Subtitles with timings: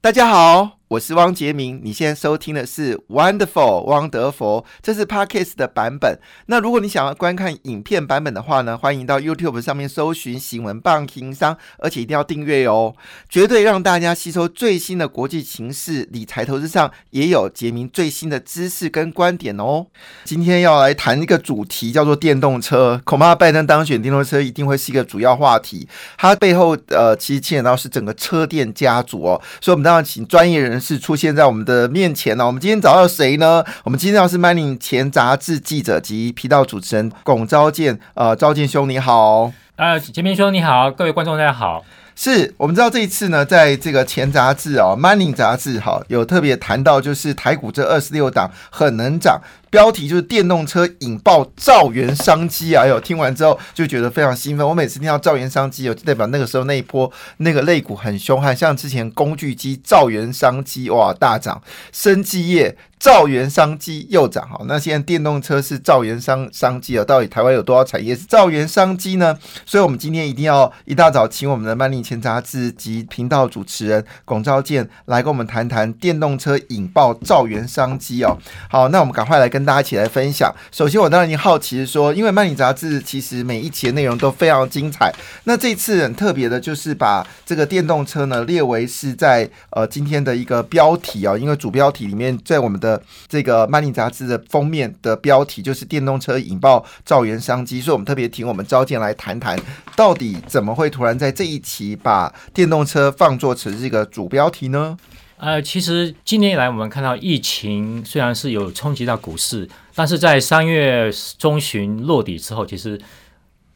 [0.00, 0.77] 大家好。
[0.88, 6.18] 我是汪杰明，你现在收听的是 Wonderful 汪德佛，这是 Podcast 的版本。
[6.46, 12.94] 那如果你想要观看影片版本的话呢，欢迎到 YouTube 上面搜寻“新闻棒情商”，而且一定要订阅哦，
[13.28, 19.88] 绝对让大家吸收最新的国际形势、理财投资上也有杰明最新的知识跟观点哦。
[20.24, 25.86] 今天要来谈一个主题，叫做电动车，恐怕拜登当选，电动车一定会是一个主要话题。
[26.16, 30.77] 它背后呃，其实牵扯到是整个车电家族哦，所以我们当然请专业人。
[30.80, 32.46] 是出现在我们的面前呢。
[32.46, 33.64] 我们今天找到谁呢？
[33.84, 37.98] 我们今天要是 Money 前杂志记者及频道主持人龚昭健。
[38.14, 39.52] 呃，昭健兄你好。
[39.76, 41.84] 呃，杰明兄你好，各位观众大家好。
[42.16, 49.40] 是我们知道这一次呢，在这个前杂志哦，Money 杂志哈，有特别谈到就是台股这二十六档很能涨。
[49.70, 52.84] 标题就是电动车引爆造元商机啊！
[52.84, 54.66] 哎呦，听完之后就觉得非常兴奋。
[54.66, 64.64] 我每次听到造元商机，就代表那个时候那一波那个肋骨很凶悍，像之前工具机造元商机哇大涨，生技业造元商机又涨好。
[64.66, 69.38] 那现在电动车是造元商商机啊，到底台湾有多少产业是造元商机呢？
[69.66, 78.38] 所以，我们今天一定要一大早请我们的曼利前杂志及频道主持人龚昭健来跟我们谈谈电动车引爆造元商机哦。
[78.70, 79.57] 好，那我们赶快来跟。
[79.58, 80.54] 跟大家一起来分享。
[80.70, 85.12] 首先，我当然已经好奇说，因为《曼尼杂志》其实每一期的内容都非常精彩。
[85.44, 99.58] 那这次很特别的，就是把这个电动车呢列为是在呃今天的一个标题啊，因为主标题里面在我们的这个《曼尼杂志》的封面的标题就是“电动车引爆造元商机”，所以我们特别请我们召见来谈谈，
[99.96, 104.96] 到底怎么会突然在这一期把电动车放作成这个主标题呢？
[105.38, 111.08] 呃，其实今年以来，我们看到疫情虽然是有冲击到股市，但是在三月
[111.38, 113.00] 中旬落底之后，其实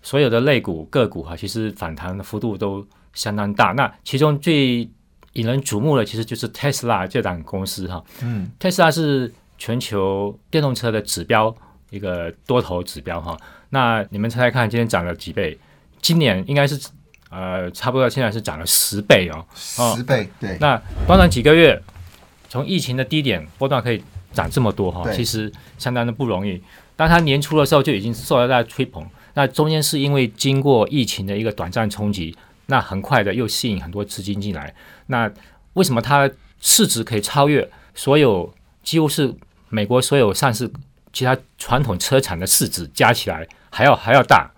[0.03, 3.73] 所有的类股个股哈，其实反弹的幅度都相当大。
[3.73, 4.81] 那其中最
[5.35, 8.03] 引人瞩目的，其实就是 Tesla 这档公司哈。
[8.23, 11.55] 嗯，，Tesla 是全球电动车的指标，
[11.91, 13.39] 一个多头指标哈。
[13.71, 15.57] 那你们猜猜看，今天涨了几倍？
[16.01, 16.91] 今年应该是。
[17.33, 20.59] 呃，差不多现在是涨了十倍哦，十倍，对。
[20.61, 20.77] 那
[21.07, 21.81] 短短几个月，
[22.51, 24.05] 从疫情的低点波段可以
[24.35, 26.63] 涨这么多哈，其实相当的不容易。
[26.95, 34.75] 当它年初的时候就已经受到大家吹捧，那中间是因为经过疫情的一个短暂冲击，那很快的又吸引很多资金进来。
[35.07, 35.33] 那
[35.73, 39.35] 为什么它市值可以超越所有几乎是
[39.71, 40.71] 美国所有上市
[41.15, 44.51] 其他传统车厂的市值加起来还要还要大？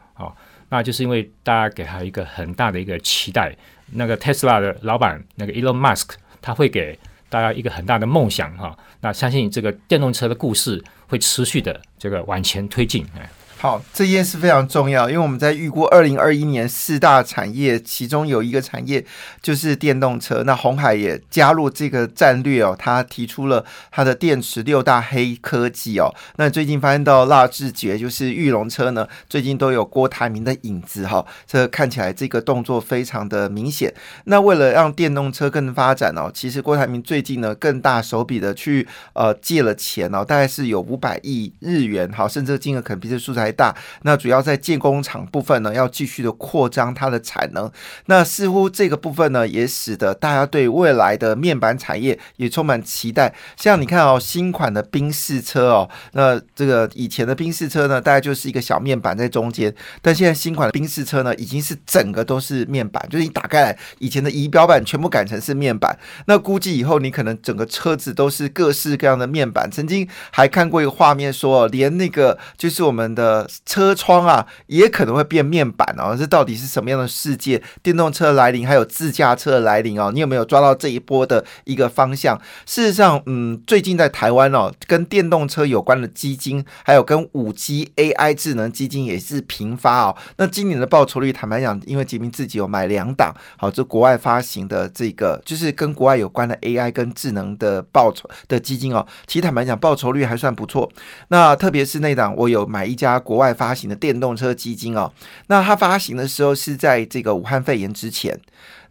[0.75, 3.57] 那就是因为大家给他一个很大的一个期待，
[3.93, 6.99] 那个 Tesla 的老板那个 Elon Musk，他会给
[7.29, 8.77] 大家一个很大的梦想哈。
[9.01, 13.31] 那相信这个电动车的故事会持续的这个往前推进哎。
[13.65, 19.03] 好，这件事非常重要，因为我们在预估二零二一年四大产业，其中有一个产业
[19.41, 20.43] 就是电动车。
[20.43, 26.15] 那红海也加入这个战略哦，他提出了他的电池六大黑科技哦。
[26.37, 33.91] 那最近发现到蜡智捷就是玉龙车呢，最近都有郭台铭的影子哈，这看起来这个动作非常的明显。
[34.25, 43.54] 那为了让电动车更发展哦，其实郭台铭最近呢更大手笔的去呃借了钱哦，大概是有五百亿日元，好，甚至金额可能比这数字还。
[43.55, 47.71] 大那主要在建工厂部分呢，要继续的扩张它的产能。
[48.07, 53.35] 那似乎这个部分呢，也使得大家对未来的面板产业也充满期待。
[53.57, 65.97] 像你看哦，新款的宾士车哦，那这个以前的宾士车呢，大概就是一个小面板在中间，但现在新款的宾士车呢，已经是整个都是面板，就是你打开来，以前的仪表板全部改成是面板。
[66.27, 69.71] 那估计以后你可能整个车子都是各式各样的面板。
[69.71, 73.44] 曾经还看过一个画面，说连那个就是我们的。
[73.65, 76.17] 车窗啊，也可能会变面板哦。
[76.19, 77.63] 这到底是什么样的世界？
[77.83, 80.11] 电动车来临，还有自驾车来临哦。
[80.13, 82.41] 你有没有抓到这一波的一个方向？
[82.67, 90.17] 事实上，嗯，最近在台湾哦，跟电动车有关的基金，还有跟五 G AI 智能基金也是频发哦。
[90.37, 99.07] 那今年的报酬率，坦白讲，因为杰明自己有买两档，好，这国外发行的这个，就是跟国外有关的 AI 跟智能的报酬的基金哦。
[99.27, 100.91] 其实坦白讲，报酬率还算不错。
[101.29, 103.35] 那特别是那档，我有买一家国。
[103.35, 105.13] 外发行的电动车基金哦，
[105.49, 108.39] 那它发行的时候是在这个武汉肺炎之前。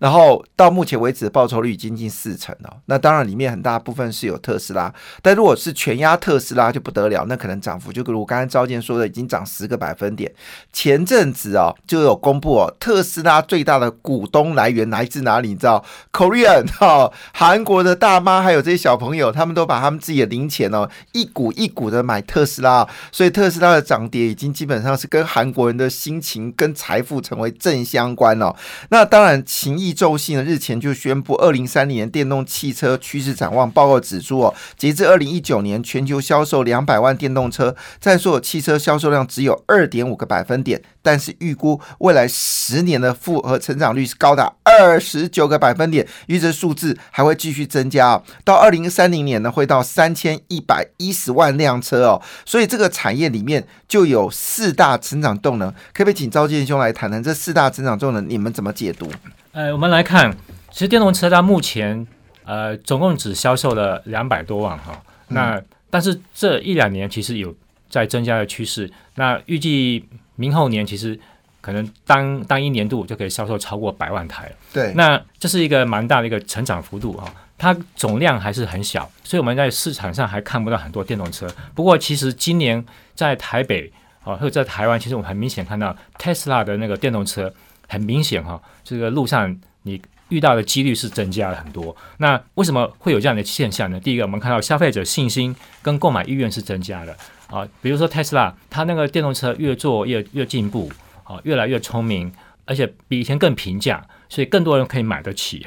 [0.03, 10.29] 然后到目前为止报酬率已经近四成了，那当然里面很大部分是有特斯拉，但如果是全压特斯拉就不得了，那可能涨幅就如我刚才召见说的，已经涨十个百分点。
[10.73, 15.47] 前阵子哦就有公布哦，特斯拉最大的股东来源来自哪里？
[15.47, 28.53] 你知道？Korean 哈，韩国的大妈还有这些小朋友，他们都把他们自己的零钱哦一股一股的买特斯拉，所以特斯拉的涨跌已经基本上是跟韩国人的心情跟财富成为正相关哦。
[28.89, 29.92] 那当然情谊。
[29.93, 59.11] 周系呢日前就宣布，二零三零年电动汽车趋势展望报告指出哦，截至二零一九年，全球销售两百万电动车，在所有汽车销售量只有二点五个百分点，但是预估未来十年的复合成长率是高达二十九个百分点，预测数字还会继续增加啊，到二零三零年呢会到三千一百一十万辆车哦，所以这个产业里面就有四大成长动能，可不可以请赵建兄来谈谈这四大成长动能，你们怎么解读？
[59.53, 60.35] 呃，我们来看，
[60.71, 62.07] 其实电动车到目前，
[62.43, 64.99] 呃，总共只销售了两百多万哈。
[65.27, 65.61] 那
[65.91, 67.55] 但是这一两年其实有
[67.87, 68.91] 在增加的趋势。
[69.13, 70.03] 那预计
[70.37, 71.17] 明后年其实
[71.61, 74.51] 可能当当一年度就可以销售超过百万台。
[74.73, 77.31] 对，那这是一个蛮大的一个成长幅度哈。
[77.55, 81.47] 它总量还是很小，所以我们在市场上还看不到很多电动车。
[81.75, 82.83] 不过其实今年
[83.13, 87.53] 在台北啊，或者在台湾，其实我们很明显看到 Tesla 的那个电动车。
[87.93, 91.95] 很明显哈，这个路上你遇到的几率是增加了很多。
[92.17, 93.99] 那为什么会有这样的现象呢？
[93.99, 97.15] 第一个，我们看到消费者信心跟购买意愿是增加的
[97.51, 97.67] 啊。
[97.83, 100.91] 比如说特斯拉，它那个电动车越做越越进步
[101.23, 102.33] 啊，越来越聪明，
[102.65, 105.63] 而且比以前更平价，所以更多人可以买得起。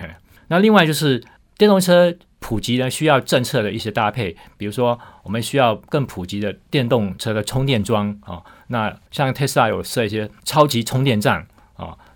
[0.49, 1.23] 那另外就是
[1.57, 8.43] 电动车普及呢，需要政策的一些搭配，比如说我们需要更普及的电动车的充电桩啊。
[8.67, 11.47] 那像特斯拉有设一些超级充电站。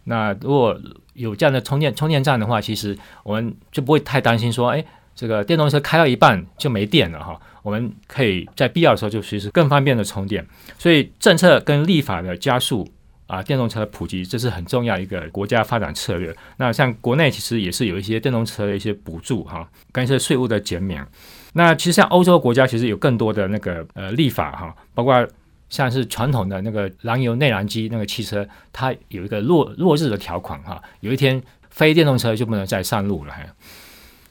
[0.05, 0.79] 那如果
[1.13, 7.39] 有这样的充电充电站的话，其实我们就不会太担心说，哎，这个电动车开到一半就没电了哈。
[7.63, 10.45] 我们可以在必要的时候就随时更方便的充电。
[10.79, 12.89] 所以政策跟立法的加速
[13.27, 16.35] 啊，电动车的普及，这是很重要一个国家发展策略。
[16.57, 21.07] 那像国内其实也是有一些电动车的一些补助哈，跟一些税务的减免。
[21.53, 25.29] 那其实像欧洲国家其实有更多的那个呃立法哈，包括。
[25.71, 33.33] 像是传统的那个燃油内燃机那个汽车，它有一个落落日的条款哈，有一天非电动车就不能再上路了。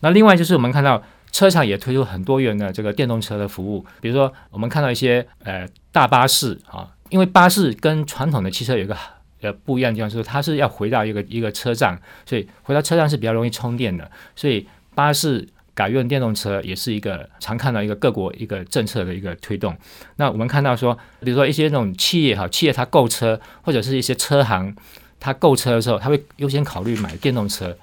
[0.01, 1.01] 那另外就是我们看到
[1.31, 8.95] 车厂也推出很多元的这个电动车的服务，比如说我们看到一些呃大巴士啊，因为巴士跟传统的汽车有一个
[9.41, 15.47] 呃不一样的地方，就是它是要回到一个一个车站，所以回到车站是比较容易充电的，所以巴士。
[15.79, 19.73] 改用电动车也是一个常看到一个各国一个政策的一个推动。
[20.17, 24.75] 那我们看到说，比如说一些那种企业哈，企业它购车或者是一些车行，
[25.21, 27.77] 它购车的时候，它会优先考虑买电动车，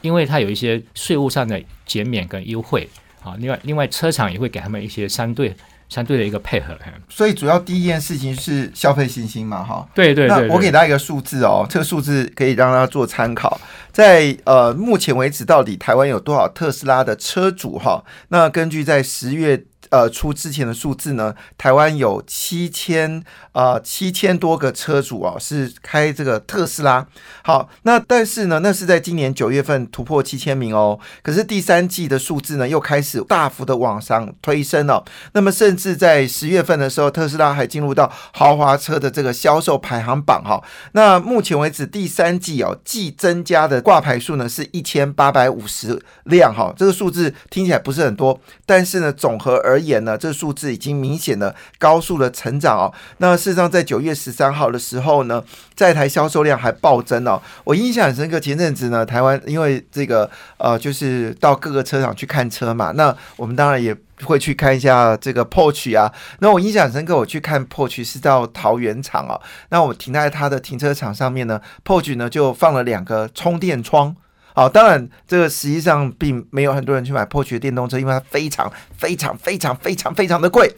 [0.00, 2.88] 因为它有一些税务上的减免跟优惠
[3.22, 3.36] 啊。
[3.38, 5.54] 另外，另外车厂也会给他们一些相对。
[5.88, 6.76] 相对的一个配合，
[7.08, 9.88] 所以主要第一件事情是消费信心嘛，哈。
[9.94, 10.48] 对对对。
[10.48, 13.60] 那我给大家一个数字哦，这个数字可以让大家做参考。
[13.92, 18.04] 在呃目前为止，到底台湾有多少特斯拉的车主哈？
[18.28, 19.64] 那根据在十月。
[19.90, 23.22] 呃，出之前的数字呢，台湾有七千
[23.52, 27.06] 啊七千多个车主啊，是开这个特斯拉。
[27.42, 30.98] 好，那但是呢，那是在今年九月份突破七千名哦。
[31.22, 35.04] 可是第三季的数字呢，又开始大幅的往上推升了。
[35.32, 40.62] 那么甚至在十月份的时候，特斯拉还进入到豪华车的这个销售排行榜哈。
[40.92, 46.72] 那目前为止第三季哦，季增加的挂牌数呢是一千八百五十辆哈。
[46.76, 52.92] 这个数字听起来不是很多，但是呢，总和而而言呢，这数字已经明显的高速的成长哦。
[53.18, 55.44] 那事实上，在九月十三号的时候呢，
[55.74, 57.40] 在台销售量还暴增哦。
[57.64, 66.10] 我印象很深刻，前阵子呢，台湾因为这个呃，就是到各个车厂去看车嘛，那我们当然也会去看一下这个 porch 啊。
[66.38, 69.38] 那我印象很深刻，我去看 porch 是到桃园厂哦。
[69.68, 74.16] 那我停在它的停车场上面呢，POUCH 呢就放了两个充电窗。
[74.56, 80.74] 好，当然，这个实际上并没有很多人去买 pocket 电动车，因为它非常非常非常非常非常的贵。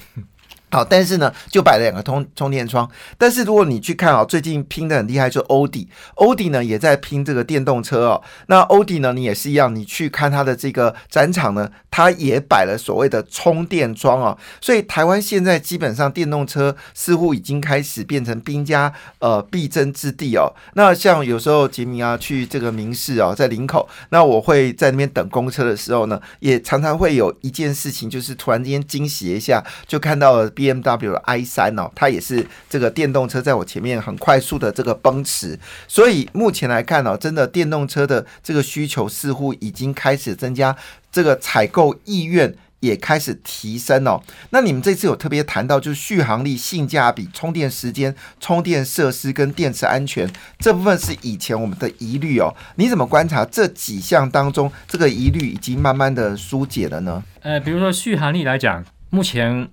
[0.70, 2.86] 好，但是呢，就摆了两个充充电桩。
[3.16, 8.22] 但是如果你去看啊，最近拼的很厉害，就欧迪，欧迪呢也在拼这个电动车哦。
[8.48, 14.36] 那欧迪呢，你也是一样，你去看它的这个展场呢，它也摆了所谓的充电桩哦。
[14.60, 20.52] 所以台湾现在基本上电动车似乎已经开始变成兵家呃必争之地哦。
[20.74, 30.52] 那像有时候杰明啊去这个明市哦，在林口，那我会在那边等公车的时候呢，也常常会有一件事情，就是突然间惊喜一下，就看到了。
[30.58, 40.76] B M W i 三哦，它也是这个电动车，在我前面很快速的这个奔驰，所以目前来看哦，真的电动车的这个需求似乎已经开始增加，
[41.12, 44.20] 这个采购意愿也开始提升哦。
[44.50, 52.52] 那你们这次有特别谈到，就是续航力、性价比、充电时间、充电设施跟电池安全这部分是以前我们的疑虑哦。
[52.74, 57.22] 你怎么观察这几项当中，这个疑虑已经慢慢的疏解了呢？
[57.42, 59.68] 呃，比如说续航力来讲，目前。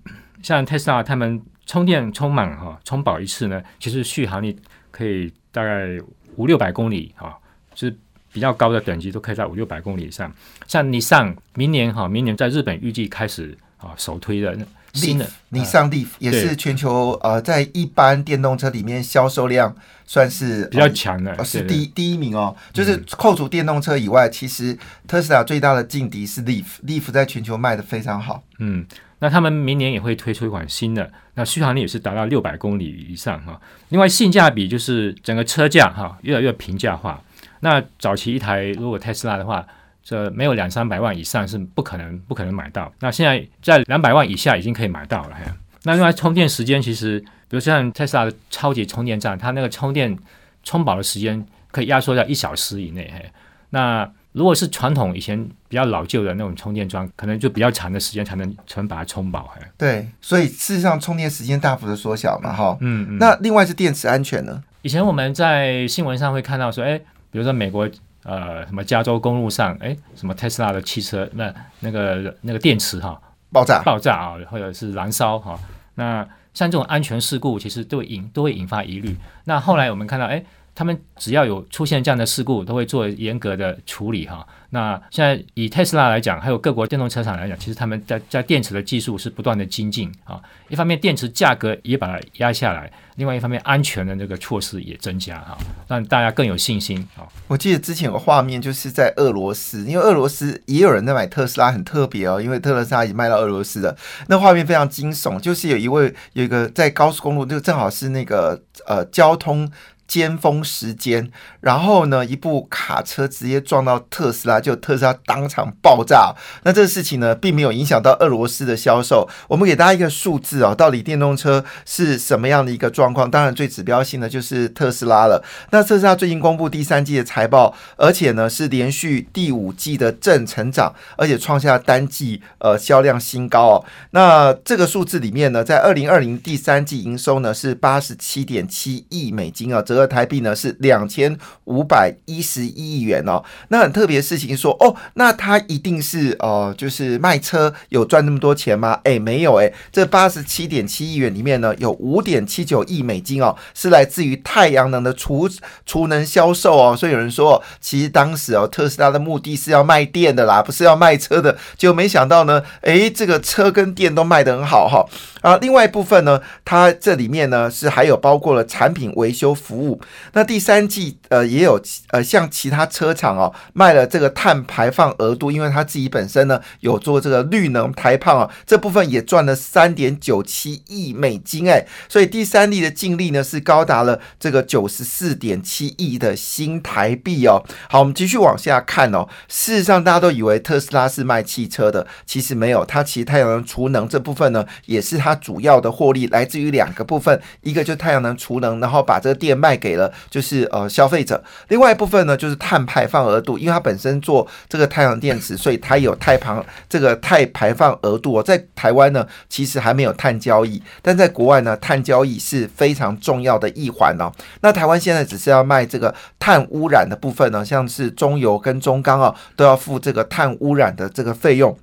[0.45, 4.55] 像特斯拉，他们充电充满哈，充饱一次呢，其实续航力
[4.91, 5.99] 可以大概
[6.35, 7.35] 五六百公里哈，
[7.73, 7.97] 就是
[8.31, 10.31] 比较高的等级都可以在五六百公里以上。
[10.67, 14.55] 像你上明年哈，明年在日本预计开始啊首推的
[14.93, 19.75] 新的你上 Leaf 也是全球呃在一般电动车里面销售量
[20.05, 22.55] 算是比较强的，是第第一名哦。
[22.71, 28.43] 就是扣除电动车以外，其实特斯拉最大的劲敌是 Leaf，Leaf 在全球卖的非常好。
[28.59, 28.85] 嗯，
[29.19, 33.59] 那他们明年也会推出一款新的，那续航力也是达到六百公里以上哈。
[33.89, 37.21] 另外性价比就是整个车价哈越来越平价化。
[37.59, 39.65] 那早期一台如果特斯拉的话。
[40.07, 42.93] 这没有两三百万以上是不可能不可能买到。
[42.99, 45.35] 那现在在两百万以下已经可以买到了。
[45.81, 50.15] 那另外充电时间其实，比如像特斯拉的超级充电站，它那个充电
[50.61, 53.11] 充饱的时间可以压缩在一小时以内。
[53.17, 53.31] 嘿，
[53.71, 59.49] 那如果是传统以前比较老旧的那种充电桩，可能就比较长的时间才能才能把它充饱。
[59.55, 62.77] 嘿，对，所以事实上充电时间大幅的缩小嘛，哈。
[62.81, 63.17] 嗯嗯。
[63.17, 64.61] 那另外是电池安全呢？
[64.81, 66.97] 以前我们在新闻上会看到说，哎，
[67.31, 67.89] 比如说美国。
[68.27, 75.59] 呃，什么加州公路上，哎，什么特斯拉的汽车，那那个那个电池哈爆炸爆炸啊，或者是燃烧哈，
[75.93, 79.15] 那像这种安全事故，其实都会引都会引发疑虑。
[79.43, 80.43] 那后来我们看到，哎，
[80.75, 84.45] 他们只要有出现这样的事故，都会做严格的处理哈。
[84.71, 90.41] 那现在以特斯拉来讲，还有各国电动车厂来讲，其实他们在在电池的技术是不断的精进啊。
[90.67, 97.23] 一方面电池价格也把它压下来，另外一方面安全的那个措施也增加哈，让大家更有信心啊。
[97.47, 103.95] 我记得之前有个画面，就是在俄罗斯，因为俄罗斯也有人在买特斯拉，很特别哦，因为特斯拉已经卖到俄罗斯了。
[104.27, 109.71] 那画面非常惊悚，就是有一位有一个在高速公路，就正好是那个呃交通。
[110.07, 111.31] 尖峰时间，
[111.61, 116.35] 然后呢，一部卡车直接撞到特斯拉，就特斯拉当场爆炸。
[116.63, 119.27] 那这个事情呢，并没有影响到俄罗斯的销售。
[119.47, 123.29] 我们给大家一个数字啊，到底电动车是什么样的一个状况？
[123.31, 125.43] 当然，最指标性的就是特斯拉了。
[125.71, 133.85] 那特斯拉最近公布第三季的财报，而且呢是连续第五季的正成长，而且创下单季呃销量新高哦。
[134.11, 139.94] 那这个数字里面呢，在二零二零第三季营收呢是八十七点七亿美金啊，这。
[140.07, 148.99] 台币呢是两千五百一十一亿元哦，那很特别的事情说哦，那他一定是哦，就是卖车有赚那么多钱吗？
[149.03, 155.47] 哎，没有哎，这八十七点七亿元里面呢，有五点七九亿美金哦，是来自于太阳能的储
[155.85, 165.05] 储能销售哦，所以有人说，其实当时哦，特斯拉的目的是要卖电的啦，不是要卖车的，就没想到呢，哎，这个车跟电都卖得很好哈。
[165.41, 169.84] 啊，另外一部分呢，它这里面呢是还有包括了产品维修服务。
[170.33, 187.63] 那第三季呃也有呃像其他车厂哦卖了这个碳排放额度，因为它自己本身呢有做这个绿能排放啊，这部分也赚了三点九七亿美金哎，所以第三季的净利呢是高达了这个九十四点七亿的新台币哦。
[187.89, 189.27] 好，我们继续往下看哦。
[189.47, 195.33] 事实上，大家都以为特斯拉是卖汽车的，其实没有，它其实太阳能储能这部分呢也是它。
[195.45, 201.35] 主要的获利来自于两个部分，一个就是太阳能储能，然后把这个电卖给了就是呃消费者；
[201.67, 208.39] 另外一部分呢就是碳排放额度，因为它本身做这个太阳电池， 所以它有碳排这个碳排放额度。
[208.39, 214.31] 哦在台湾呢，其实还没有碳交易，但在国外呢，碳交易是非常重要的一环哦。
[214.61, 221.75] 那台湾现在只是要卖这个碳污染的部分呢，像是中油跟中钢啊，都要付这个碳污染的这个费用。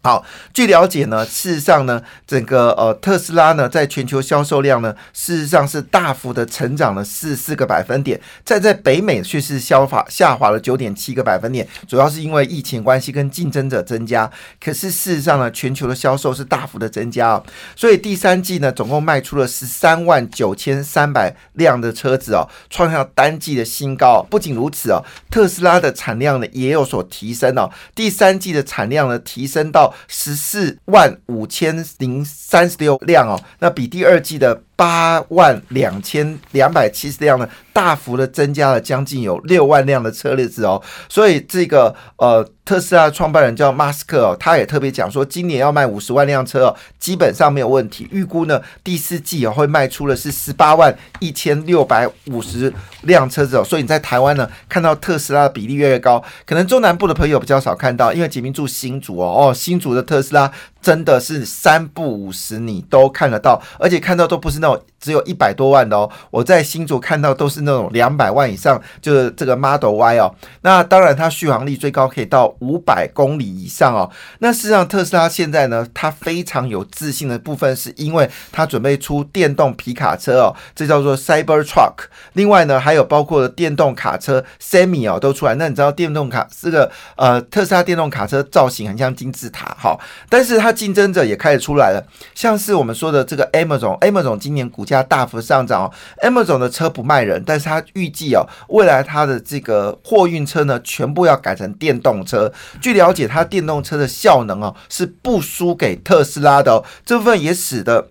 [0.00, 0.24] 好，
[0.54, 14.30] 据了解呢，事实上呢，整个呃特斯拉呢，在全球销售量呢，事实上是大幅的成长了四四个百分点，在在北美却是消法下滑了九点七个百分点，主要是因为疫情关系跟竞争者增加。
[14.62, 24.24] 可是事实上呢，全球的销售是大幅的增加哦，所以第三季呢，总共卖出了十三万九千三百辆的车子哦，创下单季的新高。
[24.30, 29.87] 不仅如此哦，特斯拉的产量呢也有所提升哦，第三季的产量呢提升到。
[30.06, 42.48] 十四万五千零三十六辆哦，那比第二季的八万两千两百七十辆呢，大幅的增加了将近有六万辆的车子哦，所以这个呃。
[42.68, 48.06] 特斯拉创办人叫马斯克哦，他也特别讲说，今年要卖五十万辆车哦，基本上没有问题。
[48.12, 52.70] 预估呢，第四季哦会卖出的是十八万一千六百五十
[53.04, 53.64] 辆车子哦。
[53.64, 70.34] 所以你在台湾呢看到特斯拉的比例越来越高，可能中南部的朋友比较少看到，因为杰明住新竹哦，哦新竹的特斯拉真的是三不五十你都看得到，而且看到都不是那种只有一百多万的哦，我在新竹看到都是那种两百万以上，就是这个 Model Y 哦。
[70.62, 74.10] 那当然，它续航力最高可以到五百公里以上哦。
[74.40, 81.94] 那事实上，特斯拉现在呢，它非常有自信的部分，是因为它准备出电动皮卡车哦，这叫做 Cyber Truck。
[82.34, 85.54] 另外呢，还有包括电动卡车 Semi 哦都出来。
[85.54, 95.92] 那你知道电动卡这个呃特斯拉电动卡车造型很像金字塔哈，但是它竞争者也开始出来了，像是我们说的这个 Amazon，Amazon 今年股价大幅上涨哦
[96.22, 102.52] ，Amazon 的车不卖人，但是他预计哦，未来他的这个货运车呢，全部要改成电动车。
[102.80, 108.08] 据了解，他电动车的效能哦，是不输给特斯拉的哦，这部分也使得。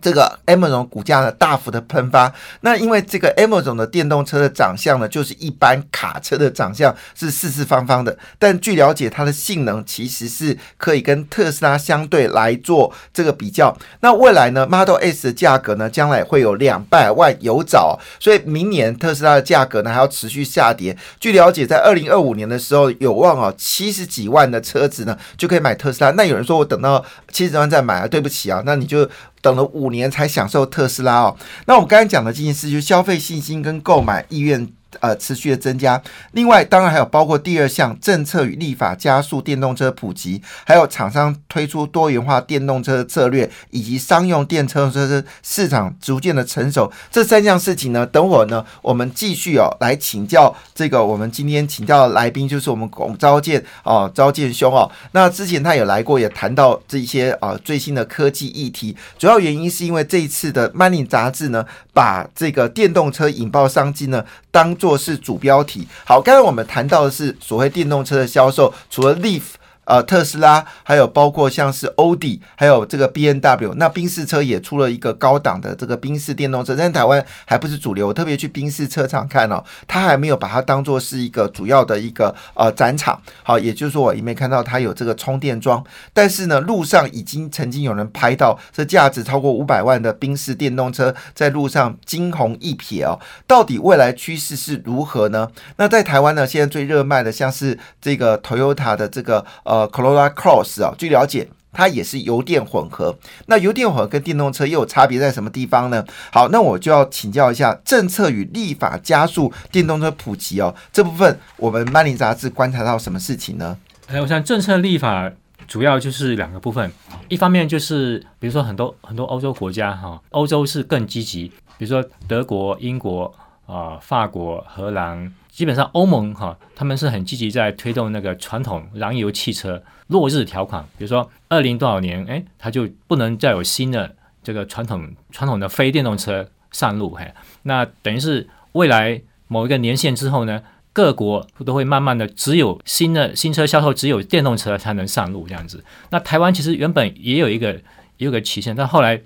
[0.00, 13.76] 这个 Amazon 股价呢大幅的喷发，那因为这个 Amazon 的电动车的长相呢，就是一般卡车的长相是四四方方的，但据了解它的性能其实是可以跟特斯拉相对来做这个比较。
[14.00, 20.96] 那未来呢，Model S 的价格呢，将来会有两百万有找，所以明年特斯拉的价格呢还要持续下跌。
[21.18, 26.10] 据了解，在二零二五年的时候，有望啊七十几万的车子呢就可以买特斯拉。
[26.12, 29.08] 那有人说我等到七十万再买啊，对不起啊，那你就。
[29.42, 34.68] 等了五年才享受特斯拉哦，那我们刚才讲的这件事，就是消费信心跟购买意愿。
[34.98, 36.02] 呃，持续的增加。
[36.32, 46.90] 另外，当然还有包括第二项政策与立法加速电动车普及，还有厂商推出多元化电动车策略，以及商用电车车市场逐渐的成熟。
[47.08, 54.90] 这三项事情呢，等会呢，我们继续哦来请教这个我们今天请教的来宾，就是我们龚昭建哦，昭建兄哦。
[55.12, 58.96] 那之前他有来过，也谈到这些啊最新的科技议题。
[59.16, 64.76] 主要原因是因为这一次的《Money》杂志呢，把这个电动车引爆商机呢当。
[64.80, 65.86] 做是主标题。
[66.04, 69.42] 好，刚才我们谈到的是所谓电动车的销售，除了 Leaf。
[69.90, 78.06] 呃，特斯拉还有包括像是欧迪，还有这个 B N W，那宾士车也出了一个高档的这个宾士电动车，但台湾还不是主流。
[78.06, 83.20] 我特别去宾士车厂看哦，它还没有把它当做是一个主要的一个呃展场。
[83.42, 93.18] 好，也就是说我也没看到它有这个充电桩，但是呢，路上已经曾经有人拍到这价值超过五百万的宾士电动车在路上惊鸿一瞥哦。
[93.48, 95.48] 到底未来趋势是如何呢？
[95.78, 99.79] 那在台湾呢，现在最热卖的像是这个 Toyota 的这个呃。
[99.88, 103.16] Corolla Cross 啊，据了解，它也是油电混合。
[103.46, 106.04] 那油电混合跟电动车又有差别在什么地方呢？
[106.32, 110.74] 好，那我就要请教一下政策与立法加速电动车普及哦。
[110.92, 113.76] 这部分我们《曼林》杂志观察到什么事情呢？
[114.08, 115.30] 哎，我想政策立法
[115.68, 116.90] 主要就是两个部分，
[117.28, 121.46] 一方面就是比如说很多很多欧洲国家哈，欧洲是更积极，
[121.78, 123.32] 比如说德国、英国
[123.70, 125.32] 啊、法国、荷兰。
[125.50, 140.62] 基本上欧盟哈，他们是很积极在推动那个传统燃油汽车落日条款，比如说二零多少年，哎，它就不能再有新的这个传统传统的非电动车上路，嘿，那等于是未来某一个年限之后呢，
[140.94, 145.84] 各国都会慢慢的只有新的新车销售只有电动车才能上路这样子。
[146.10, 149.20] 那台湾其实原本也有一个也有个期限，但后来。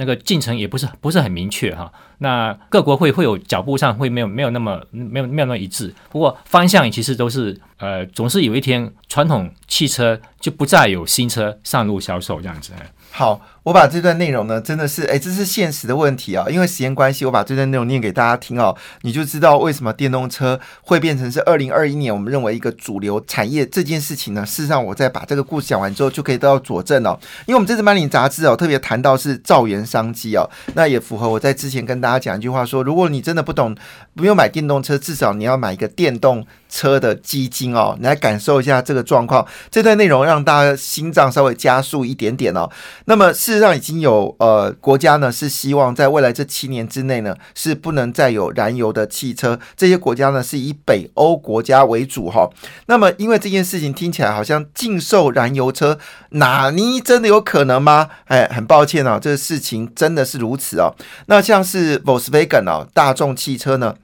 [0.00, 12.72] 那个进程也不是不是很明确哈，那各国会会有脚步上会没有没有那么没有没有那么一致，不过方向其实都是呃，总是有一天传统汽车就不再有新车上路销售这样子。
[13.10, 13.40] 好。
[13.62, 16.46] 我把这段内容呢，真的是，哎，这是现实的问题啊！
[16.48, 24.46] 因为时间关系，我把这段内容念给大家听哦，你就知道为什么电动车会变成是二零二一年我们认为一个主流产业这件事情呢？
[24.46, 27.18] 事实上，我在把这个故事讲完之后，就可以得到佐证哦。
[27.46, 33.76] 因为我们这次《曼林》杂志哦，特别谈到是造园商机哦，那也符合我在之前跟大家讲一句话说：如果你真的不懂，
[34.16, 39.46] 不用买电动车，至少你要买一个电动车的基金哦，你来感受一下这个状况。
[39.70, 42.70] 这段内容让大家心脏稍微加速一点点哦。
[43.04, 52.48] 那么事实上已经有呃国家呢是希望在未来这七年之内呢是不能再有燃油的汽车，这些国家呢是以北欧国家为主哈。
[52.86, 55.98] 那么因为这件事情听起来好像禁售燃油车，
[56.30, 58.10] 哪尼真的有可能吗？
[58.26, 60.94] 哎，很抱歉啊，这个事情真的是如此哦。
[61.26, 63.96] 那像是 Volkswagen 哦，大众汽车呢，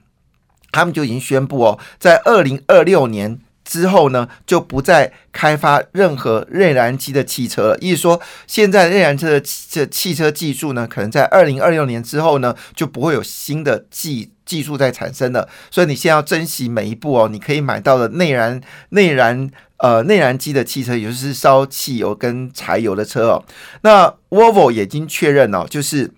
[0.73, 3.39] 他们就已经宣布哦，在二零二六年。
[3.67, 7.77] 之后呢，就不再开发任何内燃机的汽车了。
[7.79, 15.49] 意思说，现在内燃车的这汽车技术呢，可能在二零二六年之后呢，就不会有新的技技术在产生了。
[15.69, 19.49] 所以你现在要珍惜每一步哦，你可以买到的内燃内燃
[19.79, 23.43] 呃内燃机的汽车，也就是烧汽油跟柴油的车哦。
[23.81, 26.11] 那 Volvo 已经确认了，就是。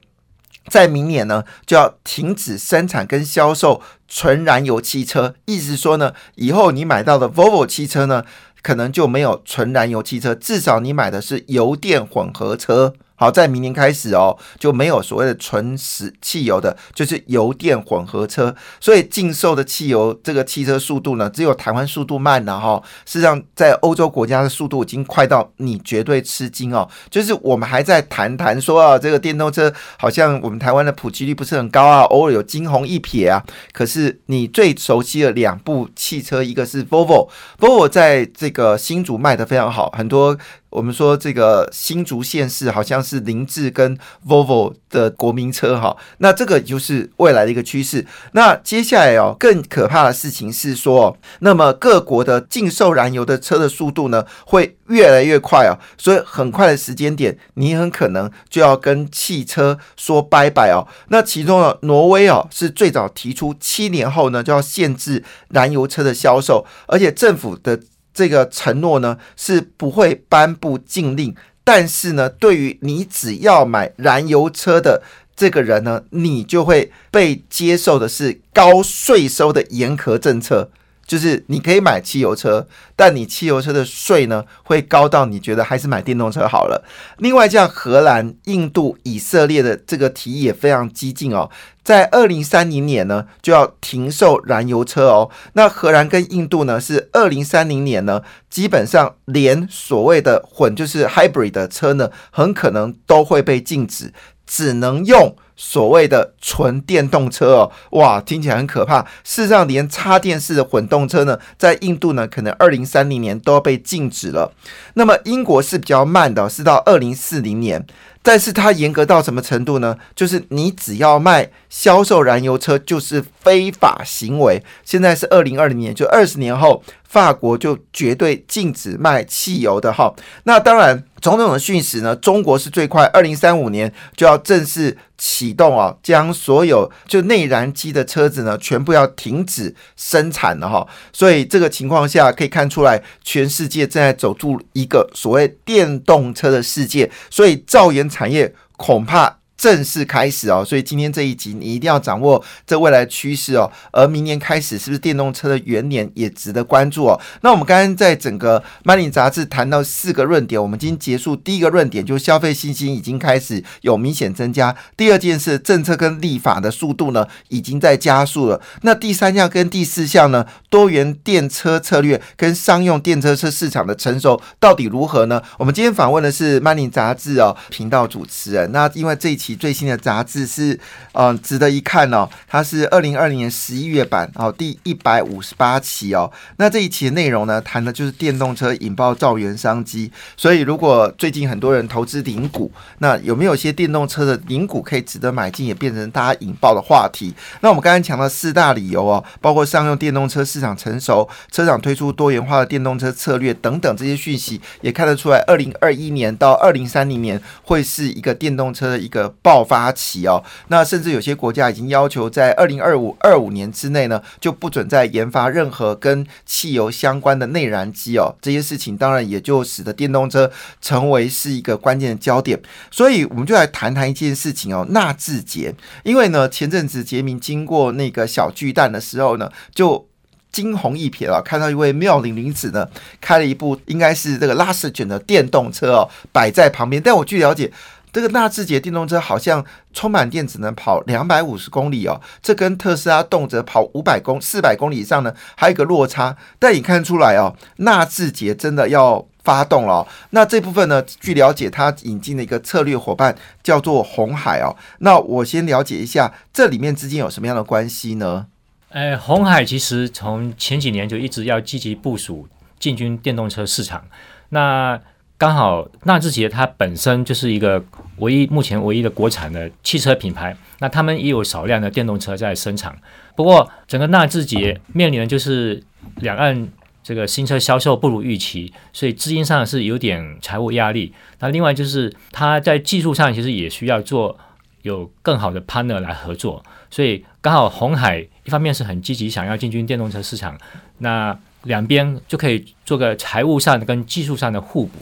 [0.67, 5.35] 在明年呢，就要停止生产跟销售纯燃油汽车。
[5.45, 8.23] 意思说呢，以后你买到的 Volvo 汽车呢，
[8.61, 12.93] 可能就没有纯燃油汽车，至少你买的是油电混合车。
[13.19, 18.55] 好，在明年开始哦，就没有所谓的纯石汽油的，就是油电混合车。
[18.79, 22.81] 所以禁售的汽油这个汽车速度呢，只有台湾速度慢了哈。
[23.05, 26.87] 事实上，在欧洲国家的速度已经快到你绝对吃惊哦。
[27.09, 33.43] 就是我们还在谈谈说啊，这个电动车好像我们台湾的普及率不是很高啊，偶尔有惊鸿一瞥啊。
[33.73, 40.37] 可是你最熟悉的两部汽车，一个是 Volvo，Volvo 在这个新竹卖的非常好，很多。
[40.69, 48.05] 我们说这个新竹县市好像是凌志跟 Volvo 的国民车哈，那这个就是未来的一个趋势。
[48.33, 60.85] 那接下来哦，更可怕的事情是说，那么各国的禁售燃油的车的速度呢，会越来越快哦，所以很快的时间点，你很可能就要跟汽车说拜拜哦。
[61.07, 67.79] 那其中呢，挪威哦是最早提出七年后呢就要限制燃油车的销售，而且政府的。
[68.19, 75.01] 这个承诺呢是不会颁布禁令，但是呢，对于你只要买燃油车的
[75.37, 80.69] 这个人呢，你就会被接受的是高税收的严苛政策。
[81.09, 86.85] 就是你可以买汽油车，但你汽油车的税呢会高到你觉得还是买电动车好了。
[87.17, 91.49] 另外，像荷兰、印度、以色列的这个提议也非常激进哦，
[91.83, 95.31] 在二零三零年呢就要停售燃油车哦。
[95.53, 104.13] 那荷兰跟印度呢是二零三零年呢，基本上连所谓的混就是 hybrid 的车呢，很可能都会被禁止，
[104.49, 105.35] 只能用。
[105.61, 109.01] 所谓的纯电动车哦，哇，听起来很可怕。
[109.25, 114.53] 事实上，连插电式的混动车呢，在印度呢，可能二零三零年都要被禁止了。
[114.93, 117.85] 那么英国是比较慢的，是到二零四零年。
[118.21, 119.97] 但是它严格到什么程度呢？
[120.15, 124.61] 就是你只要卖销售燃油车，就是非法行为。
[124.83, 130.13] 现在是二零二零年，就二十年后，法国就绝对禁止卖汽油的哈。
[130.43, 140.87] 那当然，种种的讯息呢，中国是最快，二零三五年就要正式启动啊，将所有就内燃机的车子呢，全部要停止生产了哈。
[141.13, 147.11] 所以这个情况下可以看出来，全世界正在走入一个所谓电动车的世界。
[147.29, 147.99] 所以造盐。
[148.09, 149.38] 产业恐怕。
[149.59, 153.69] 正式开始哦，所以今天这一集你一定要掌握这未来趋势哦。
[153.91, 157.19] 而明年开始是不是电动车的元年也值得关注哦？
[157.41, 164.73] 那我们刚刚在整个 Money 杂志谈到四个论点，我们今天结束第一个论点，就是消费信心已经开始有明显增加。
[164.95, 168.61] 第二件事，政策跟立法的速度呢已经在加速了。
[168.83, 175.43] 那第三项跟第四项呢，多元电车策略跟商用电车车市场的成熟到底如何呢？
[175.57, 178.71] 我们今天访问的是 Money 杂志哦频道主持人。
[178.71, 179.48] 那因为这一期。
[179.55, 180.79] 最新的杂志是，
[181.13, 182.27] 嗯，值得一看哦。
[182.47, 186.31] 它是二零二零年十一月版哦，第一百五十八期哦。
[186.57, 190.11] 那这一期的内容呢，谈的就是电动车引爆造元商机。
[190.35, 197.33] 所以，如果最近很多人投资零股，那有没有些电动车的零股可以值得买进，也变成大家引爆的话题？
[197.61, 209.33] 那我们刚才讲到四大理由哦，包括商用电动车市场成熟，车厂推出多元化的电动车策略等等这些讯息，也看得出来，二零二一年到二零三零年会是一个电动车的一个。
[209.41, 218.35] 爆发期哦，那甚至有些国家已经要求在二零二五二五年之内呢，就不准再研发任何跟汽油相关的内燃机哦。
[218.41, 222.61] 这些事情当然也就使得电动车成为是一个关键的焦点。
[222.91, 225.73] 所以我们就来谈谈一件事情哦，纳智捷。
[226.03, 230.05] 因为呢，前阵子杰明经过那个小巨蛋的时候呢，就
[230.51, 232.87] 惊鸿一瞥啊，看到一位妙龄女子呢，
[233.21, 237.01] 开了一部应该是这个拉丝卷的电动车哦，摆在旁边。
[237.01, 237.71] 但我据了解。
[238.11, 246.35] 这个纳智捷电动车好像充满电只能跑两百五十公里哦，这跟特斯拉动辄跑五百公四百公里以上呢，还有一个落差。
[246.57, 250.07] 但你看出来哦，纳智捷真的要发动了。
[250.31, 254.75] 那这部分呢，据了解，它引进的一个策略伙伴叫做红海哦。
[254.99, 258.47] 那我先了解一下，这里面之间有什么样的关系呢？
[258.89, 262.47] 呃，红海其实从前几年就一直要积极部署
[262.79, 264.03] 进军电动车市场。
[264.49, 264.99] 那
[265.39, 267.81] 刚好纳智捷它本身就是一个
[268.17, 272.93] 唯一目前唯一的国产的汽车品牌，那他们也有少量的电动车在生产。
[273.37, 275.81] 不过整个纳智捷面临的就是
[276.17, 276.67] 两岸
[277.01, 281.13] 这个新车销售不如预期，所以资金上是有点财务压力。
[281.39, 284.37] 那另外就是它在技术上其实也需要做
[284.81, 290.57] 有更好的 partner 来合作，所以刚好红海一方面是很积极想要进军电动车市场，
[290.97, 294.99] 那两边就可以做个财务上跟技术上的互补。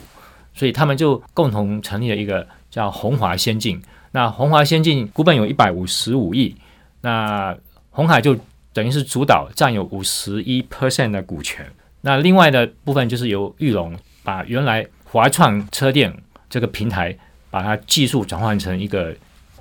[0.57, 3.79] 所以他们就共同成立了一个叫红华先进。
[4.11, 6.55] 那红华先进股本有一百五十五亿，
[7.01, 7.55] 那
[7.91, 8.35] 红海就
[8.73, 11.63] 等于是主导占有五十一 percent 的股权。
[12.01, 16.11] 那另外的部分就是由玉龙把原来华创车店
[16.49, 17.15] 这个平台
[17.51, 19.15] 把它技术转换成一个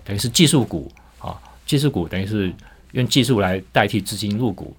[0.04, 2.50] 等于是技术股啊，技术股等于是
[2.92, 4.74] 用技术来代替资金入股。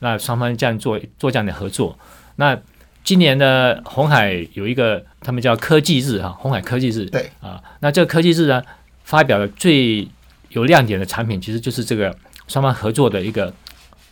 [0.00, 1.96] 那双方这样做做这样的合作。
[2.36, 2.58] 那
[3.04, 8.62] 今年的红海有一个他们叫科技日哈，红海科技日对啊，那这个科技日呢，
[9.02, 10.08] 发表的最
[10.50, 12.14] 有亮点的产品，其实就是这个
[12.46, 13.52] 双方合作的一个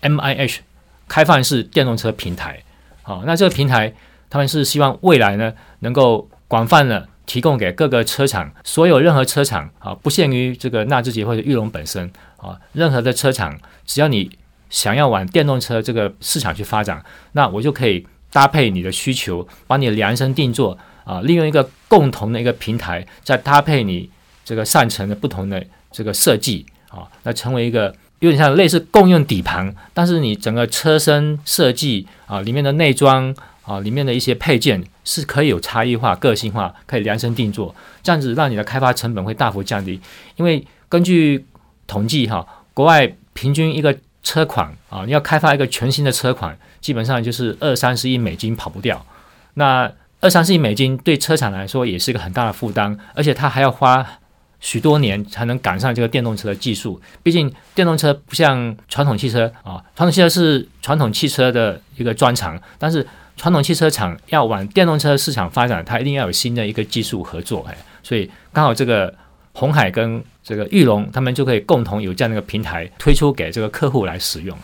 [0.01, 0.61] M I H
[1.07, 2.63] 开放式电动车平台。
[3.03, 3.93] 好，那这个平台
[4.29, 14.31] 他们是希望未来呢，能够广泛的提供给各个车厂，所有任何车厂啊，不限于这个纳智捷或者玉龙本身啊，任何的车厂，只要你
[14.69, 24.09] 想要往电动车这个市场去发展，那我就可以搭配你的需求，帮你量身定做啊，利用一个共同的一个平台，再搭配你
[24.45, 40.01] 这个上层的不同的这个设计啊，那成为一个有点像类似共用底盘，但是你整个车身设计啊，里面的内装啊，里面的一些配件是可以有差异化、个性化，可以量身定做，这样子让你的开发成本会大幅降低。
[40.37, 41.45] 因为根据
[41.87, 49.05] 统计哈，国外平均一个车款啊，你要开发一个全新的车款，基本上就是二三十亿美金跑不掉。
[49.55, 54.07] 那二三十亿美金对车厂来说也是一个很大的负担，而且它还要花
[54.61, 57.01] 许多年才能赶上这个电动车的技术。
[57.23, 63.07] 毕竟电动车不像传统汽车啊，传统汽车是传统汽车的一个专长，但是
[63.37, 67.67] 传统汽车厂要往电动车市场发展，它一定要有新的一个技术合作。
[67.71, 69.15] 哎，所以刚好这个
[69.55, 74.55] 红海跟这个玉龙，他们就可以共同有这样的一个平台推出给这个客户来使用。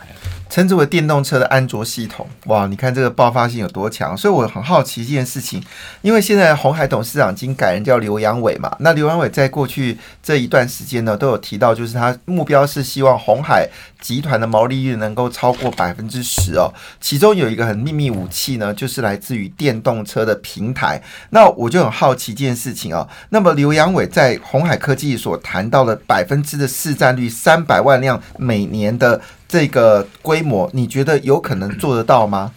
[0.49, 2.65] 称之为电动车的安卓系统，哇！
[2.67, 5.61] 你看这个爆发性有多强，所以我很好奇这件事情。
[6.01, 16.73] 因为现在红海董事长已经改人叫刘阳伟嘛，那刘阳伟在过去这一段时间呢，都有提到，就是他目标是希望红海集团的毛利率能够超过百分之十哦。
[17.01, 21.01] 其中有一个很秘密武器呢，就是来自于电动车的平台。
[21.31, 23.07] 那我就很好奇这件事情哦。
[23.29, 29.21] 那么刘阳伟在红海科技所谈到的百分之的市占率三百万辆每年的。
[29.47, 32.51] 这个规模，你觉得有可能做得到吗？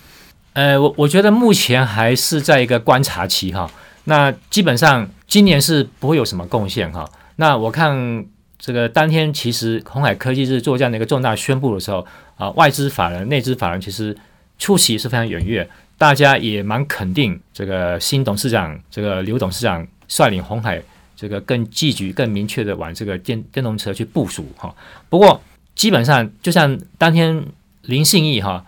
[0.55, 3.71] 呃，我我觉得目前还是在一个观察期哈。
[4.05, 7.09] 那基本上今年是不会有什么贡献哈。
[7.37, 8.27] 那我看
[8.59, 12.05] 这个当天其实红海科技是做这样的一个重大宣布的时候
[12.37, 14.17] 啊，外资法人、内资法人其实
[14.59, 20.83] 出席是非常踊跃，大家也蛮肯定这个新董事长这个刘董事长率领红海
[21.15, 24.75] 这个更积极、更明确的往这个电电动车去部署哈。
[25.09, 25.41] 不过。
[25.81, 27.43] 基本上就像当天
[27.85, 28.63] 林信义哈，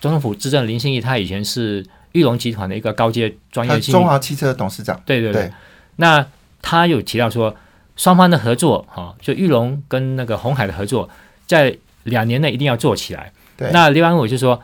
[0.00, 4.98] 总统府执政林信义，他以前是玉龙集团的一个高阶专业，中华汽车董事长。
[5.04, 5.52] 对对对。
[5.96, 6.26] 那
[6.62, 7.54] 他有提到说，
[7.96, 11.06] 双方的合作哈，就玉龙跟那个红海的合作，
[11.46, 13.30] 在两年内一定要做起来。
[13.58, 13.70] 对。
[13.70, 14.58] 那刘安伟就说，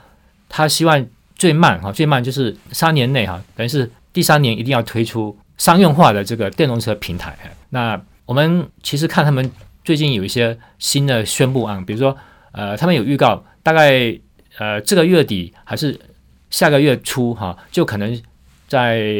[0.48, 7.36] 他希望最慢哈，最慢就是三年内哈，等于是第三年一定要推出商用化的这个电动车平台。
[7.68, 9.52] 那我们其实看他们。
[9.90, 12.16] 最近有一些新的宣布案，比如说，
[12.52, 14.16] 呃，他们有预告，大概
[14.56, 15.98] 呃这个月底还是
[16.48, 18.22] 下个月初哈，就可能
[18.68, 19.12] 在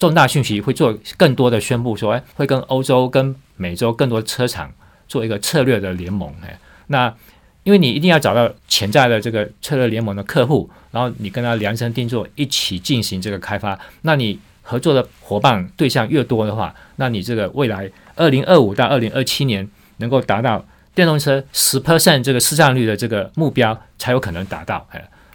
[0.00, 4.72] 重大讯息会做更多的宣布，说哎会跟欧洲、跟美洲更多车厂
[5.06, 7.14] 做一个策略的联盟哎，那
[7.62, 19.70] 因为你一定要找到潜在的这个策略联盟的客户，然后你跟他量身定做，一起进行这个开发，那你合作的伙伴对象越多的话，那你这个未来二零二五到二零二七年。
[20.02, 20.62] 能够达到
[20.94, 24.86] 电动车十 percent 这个市占率的这个目标，才有可能达到。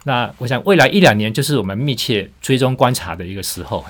[0.04, 3.84] 那我想未来一两年就是我们密切追踪观察的一个时候。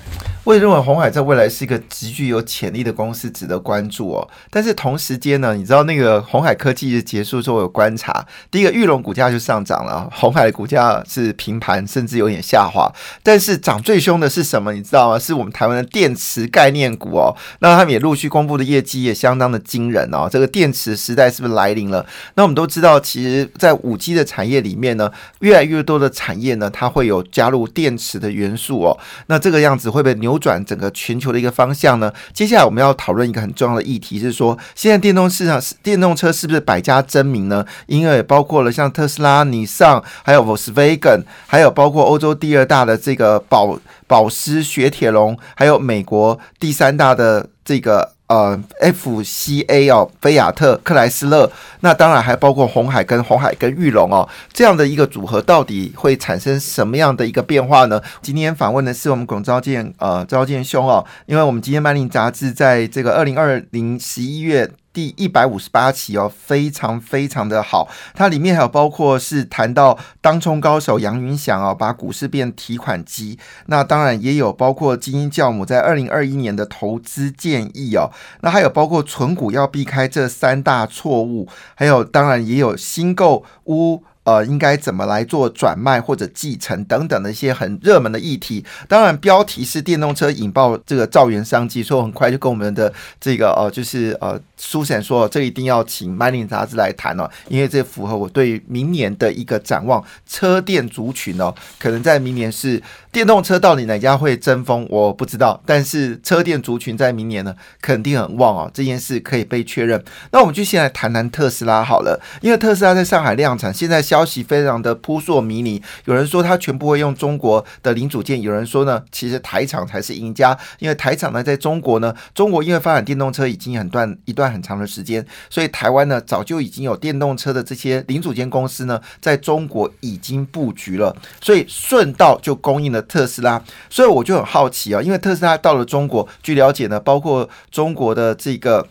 [0.45, 4.29] 我也认为红海在未来是一个极具有潜力的公司，值得关注哦。
[4.49, 12.91] 但是同时间呢，你知道那个红海科技结束之后有观察，第一个玉龙股价就上涨了，红海的股价是平盘，甚至有点下滑。
[13.23, 14.73] 但是涨最凶的是什么？
[14.73, 15.19] 你知道吗？
[15.19, 17.37] 是我们台湾的电池概念股哦。
[17.59, 20.27] 那他们也陆续公布的业绩也相当的惊人哦。
[20.31, 22.07] 这个电池时代是不是来临了？
[22.37, 28.99] 那我们都知道，其实，在五 G 的产业里面呢，越来越多的产业呢，它会有加入电池的元素哦。
[29.27, 30.39] 那这个样子会被扭。
[30.39, 32.13] 转整个全球的一个方向呢？
[32.33, 37.67] 接下来我们要讨论一个很重要的议题，是说现在电动市场电动车是不是百家争鸣呢？
[37.87, 48.18] 因为包括了像特斯拉、尼桑，还有 Volkswagen，还有包括欧洲第二大的这个保保时、雪铁龙，还有美国第三大的这个。
[48.29, 58.01] 呃，FCA 哦，菲亚特、克莱斯勒，那当然还包括红海跟红海跟玉龙哦，这样的一个组合到底会产生什么样的一个变化呢？
[58.21, 67.89] 今天访问的是我们龚昭健，呃，昭建兄哦，因为我们今天《曼宁杂志》在这个二零二零十一月第一百五十八期哦，非常非常的好。
[68.15, 73.39] 它里面还有包括是谈到当冲高手杨云祥哦，把股市变提款机。
[73.67, 78.11] 那当然也有包括基金教母在二零二一年的投资建议哦。
[78.41, 84.03] 那还有包括存股要避开这三大错误，还有当然也有新购屋。
[84.25, 88.63] 呃，应该怎么来做转卖或者继承等等的一些很热门的议题。
[88.87, 100.05] 当然，标题是电动车引爆这个造园商机，所以很快就跟我们的这个呃，就是呃，苏显说，这一定要请《m a n i n g 杂志来谈哦，因为这符合我对明年的一个展望。
[100.27, 105.61] 车电族群哦，可能在明年是电动车到底哪家会争锋，我不知道。
[105.65, 110.03] 但是车电族群在明年呢，肯定很旺哦，这件事可以被确认。
[110.33, 138.87] 那我们就先来谈谈特斯拉好了，因为特斯拉在上海量产，现在消息非常的扑朔迷离，有人说它全部会用中国的零组件，有人说呢，其实台厂才是赢家，因为台厂呢在中国呢，中国因为发展电动车已经很段一段很长的时间，所以台湾呢早就已经有电动车的这些零组件公司呢在中国已经布局了，所以顺道就供应了特斯拉，所以我就很好奇啊，因为特斯拉到了中国，据了解呢，包括中国的这个。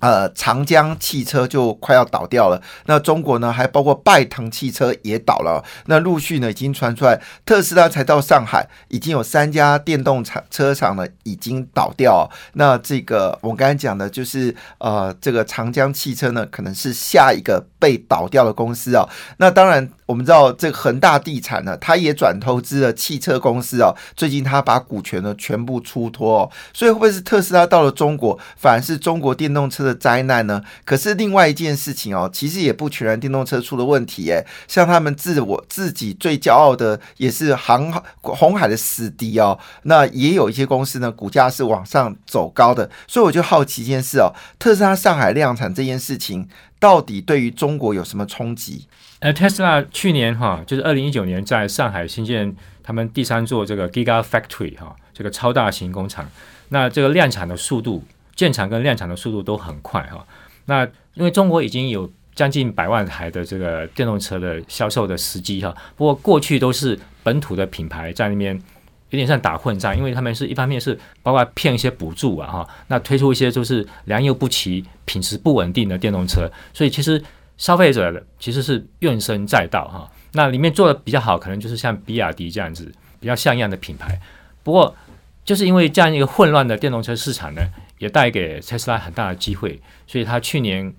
[0.00, 2.60] 呃，长江汽车就快要倒掉了。
[2.86, 5.64] 那中国呢，还包括拜腾汽车也倒了。
[5.86, 12.30] 那陆续呢，已经传出来，特斯拉才到上海，已经有三家电动厂车厂呢已经倒掉。
[12.52, 19.08] 那这个我刚才讲的，就是呃，这个长江汽车呢，可能是下一个被倒掉的公司啊。
[19.38, 19.88] 那当然。
[20.06, 23.92] 我们知道这个恒大地产呢，它也转投资了汽车公司哦。
[24.14, 30.62] 最近他把股权呢全部出脱哦，所以会不会是特斯拉到了中国，反而是中国电动车的灾难呢？
[30.84, 48.86] 可是另外一件事情哦，其实也不全然电动车出了问题诶，像他们自我自己最骄傲的也是航红海的死敌哦，那也有一些公司呢股价是往上走高的，所以我就好奇一件事哦，特斯拉上海量产这件事情到底对于中国有什么冲击？
[49.20, 56.28] 呃，特斯拉去年哈，就是二零一九年在上海新建他们第三座这个 Giga Factory 哈，这个超大型工厂。
[56.68, 58.04] 那这个量产的速度，
[58.36, 60.24] 建厂跟量产的速度都很快哈。
[60.66, 68.54] 那因为中国已经有将近百万台的这个电动车的销售的时机哈，不过过去都是本土的品牌在那边
[69.10, 77.20] 有点像打混战，因为他们是一方面是包括骗一些补助啊哈，那推出一些就是良莠不齐、品质不稳定的电动车，所以其实。
[77.58, 84.20] 消费者的其实是怨声载道哈，那里面做的比较好，可能就是像比亚迪这样子比较像样的品牌。
[84.62, 84.94] 不过，
[85.42, 87.66] 就是因为这样一个混乱的电动车市场呢，
[87.98, 90.92] 也带给特斯拉很大的机会，所以它去年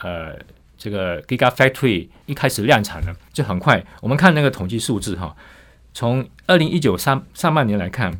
[0.00, 0.36] 呃
[0.76, 3.84] 这个 Giga Factory 一开始量产呢，就很快。
[4.00, 5.34] 我们看那个统计数字哈，
[5.92, 8.12] 从二零一九上上半年来看，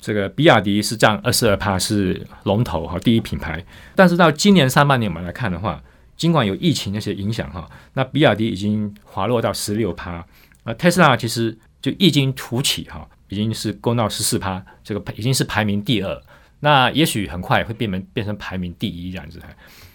[0.00, 5.82] 这个比亚迪是占二十二趴是龙头哈第一品牌，但是到今年上半年我们来看的话。
[6.16, 10.26] 尽管有疫情那些影响哈，那比亚迪已经滑落到十六趴，
[10.64, 16.22] 那特斯拉其实就异军突起哈，已经是攻到十四趴，这个已经是排名第二。
[16.60, 19.40] 那也许很快会变成变成排名第一这样子。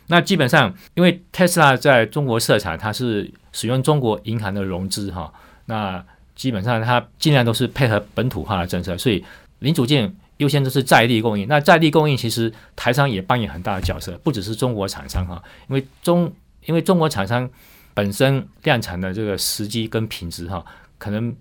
[0.08, 5.34] 那基本上，因为特斯拉在中国设厂，它是使用中国银行的融资哈，
[5.66, 6.04] 那
[6.36, 9.24] 基本上它尽量都是配合本土化的政策，所以
[9.60, 10.16] 零组件。
[10.38, 16.34] 优先都是在地供应，那在地供应其实台商也扮演很大的角色，不只是中国厂商哈，因为中
[16.66, 17.48] 因为中国厂商
[17.94, 20.66] 本身量产的这个时机跟品质哈，
[20.98, 21.32] 可能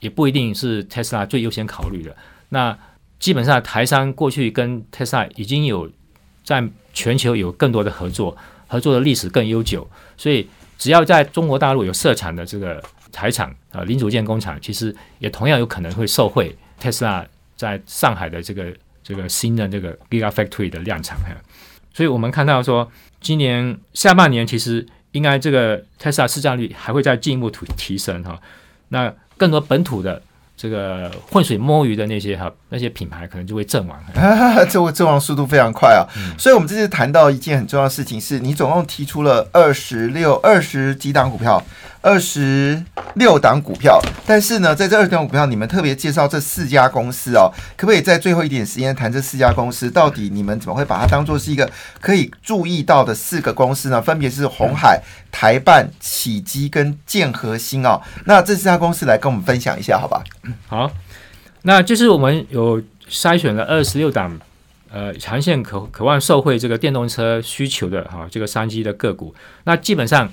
[0.00, 2.14] 也不一定是特斯拉最优先考虑的。
[2.50, 2.78] 那
[3.20, 5.88] 基本上台商过去跟特斯拉已经有
[6.42, 17.24] 在全球有更多的合作，合作的历史更悠久，所以只要在中国大陆有设厂的这个台厂啊零组件工厂，其实也同样有可能会受惠特斯拉。
[17.60, 21.18] 在上海的这个这个新的这个 Giga Factory 的量产，
[21.92, 28.40] 所以我们看到说，今年下半年其实应该这个特斯拉市占率还会再进一步提提升哈，
[28.88, 30.22] 那更多本土的。
[30.60, 33.98] 这个浑水摸鱼的那些哈，那些品牌可能就会阵亡，
[34.68, 36.04] 这阵亡速度非常快啊！
[36.36, 41.62] 所以，我们这次谈到一件很重要的事情，是你总共提出了二十六、二十几档股票，
[42.02, 42.82] 二十
[43.14, 44.00] 六档股票。
[44.26, 49.90] 但是呢，在这二十档股票，你们特别介绍这四家公司哦，可不可以在最后一点时间谈这四家公司？
[49.90, 54.00] 到底你们怎么会把它当做是一个可以注意到的四个公司呢？
[54.00, 58.00] 分别是红海、台办、启基跟建和兴哦。
[58.24, 60.22] 那这四家公司来跟我们分享一下，好吧？
[60.68, 60.90] 好，
[61.62, 64.38] 那就是我们有筛选了二十六档，
[64.90, 69.34] 呃，长线可渴望受惠这个电动车需求的哈，这个商机的个股。
[69.64, 70.30] 那基本上，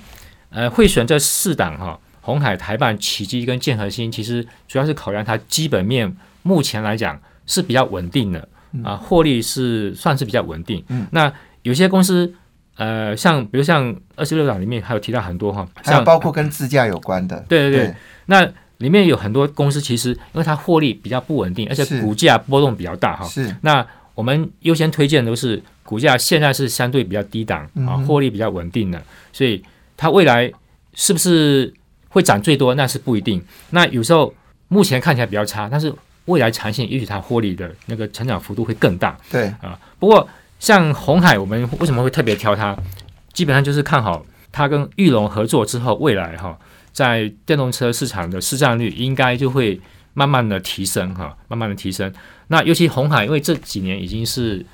[0.50, 8.48] 呃，会选这四档哈，红海、台办、启基跟建和新，其实主要是考量它基本面目前来讲是比较稳定的
[8.82, 10.82] 啊，获利是算是比较稳定。
[10.88, 12.32] 嗯，那有些公司
[12.76, 17.94] 呃，像比如像二十六档里面还有提到很多哈，还有像包括跟自驾有关的，对对对，
[18.26, 18.48] 那
[18.78, 23.26] 里面有很多公司其实因为它获利比较不稳定，而且股价波动比较大哈。
[23.26, 29.02] 是那我们优先推荐的都是股价现在是相对比较低档啊，获利比较稳定的，
[29.32, 29.62] 所以
[29.98, 30.50] 它未来
[30.94, 31.70] 是不是
[32.08, 33.44] 会涨最多那是不一定。
[33.70, 34.32] 那有时候
[34.68, 35.92] 目前看起来比较差，但是
[36.24, 39.78] 未来长线也许它获利的那个成长幅度会更大对，啊。
[39.98, 40.26] 不过
[40.58, 42.76] 像红海，我们为什么会特别挑它？
[43.32, 46.58] 基本上就是看好它跟玉龙合作之后，未来哈
[46.92, 49.80] 在电动车市场的市占率应该就会
[50.14, 52.12] 慢慢的提升哈，慢慢的提升。
[52.48, 54.64] 那尤其红海，因为这几年已经是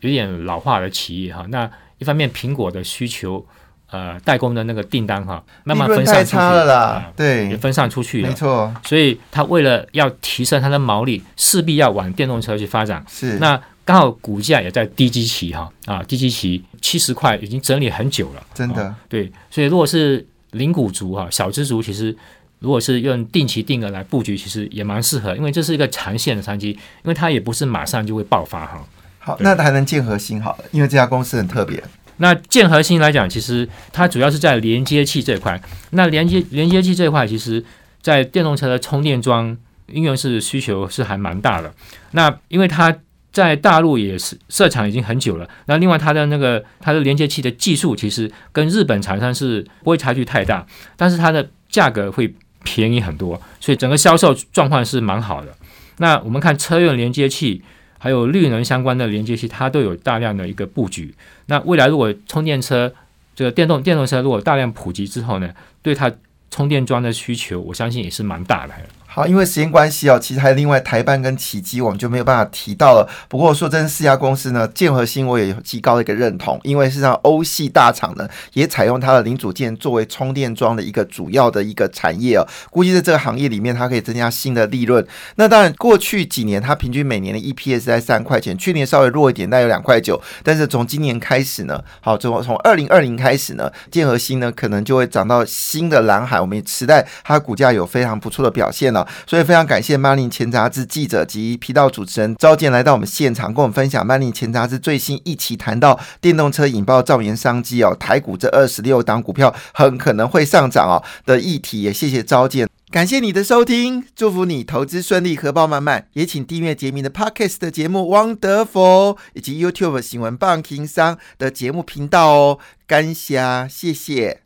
[0.00, 3.46] 有点老化的企业哈，那一方面苹果的需求，
[3.94, 8.28] 呃，代工的那个订单哈，慢慢分散出去了啦啊，也，分散出去了。
[8.28, 8.34] 没。
[8.34, 13.04] 错，所以它为了要提升它的毛利，势必要往电动车去发展。
[13.08, 13.38] 是。
[13.38, 18.82] 那刚好股价也在低基期哈啊，低基期七十块已经整理很久了，真的。
[18.82, 22.16] 哦对，所以如果是零股族哈，小资族其实
[22.58, 28.84] 如果是用定期定额来布局，其实也蛮适合，因为这是一个长线的商机，因为它也不是马上就会爆发哈。
[29.20, 29.44] 好，对。
[29.44, 31.80] 那还能建核心好了，因为这家公司很特别，
[32.18, 35.60] 那建核心来讲，其实它主要是在连接器这一块。
[35.90, 37.64] 那连接连接器这一块，其实
[38.00, 39.56] 在电动车的充电桩
[39.86, 41.74] 应用是需求是还蛮大的。
[42.12, 42.96] 那因为它
[43.32, 50.64] 在大陆也是设厂已经很久了，那另外它的那个它的连接器的技术其实跟日本厂商是不会差距太大，
[50.96, 55.52] 但是它的价格会便宜很多，所以整个销售状况是蛮好的。
[55.98, 57.62] 那我们看车用连接器。
[58.04, 61.14] 还有绿能相关的连接器，它都有大量的一个布局。
[61.46, 62.92] 那未来如果充电车
[63.34, 65.50] 这个电动电动车如果大量普及之后呢，
[65.80, 66.12] 对它
[66.50, 68.74] 充电桩的需求，我相信也是蛮大的。
[69.14, 73.08] 好，因为时间关系哦，其实还有另外台办跟奇迹，我们就没有办法提到了。
[73.28, 82.44] 不过说真，四家公司呢，建和新我也有极高的一个认同，因为事实上欧系大厂呢也采用它的零组件作为充电桩的一个主要的一个产业哦。
[82.70, 85.06] 估计在这个行业里面，它可以增加新的利润。
[85.36, 90.20] 那当然，过去几年它平均每年的 EPS 在三块钱，去年稍微弱一点，大概有两块九。
[90.42, 96.40] 但是从今年开始呢，好，从从二零二零开始呢，建和新呢可能就会涨到新的蓝海。
[96.40, 112.68] 我们也期待它股价有非常不错的表现了、所以非常感谢《曼林前杂志》记者及频道主持人召见来到我们现场，跟我们分享《曼林前杂志》最新一期谈到电动车引爆造研商机哦，台股这二十六档股票很可能会上涨哦的议题，也谢谢召见。
[112.90, 116.06] 感谢你的收听，祝福你投资顺利，荷包满满。
[116.12, 118.00] 也请订阅杰明的 Podcast 的节目
[118.38, 122.58] 《Wonderful》，以及 YouTube 新闻棒情商的节目频道哦。
[122.86, 124.43] 感谢，谢谢。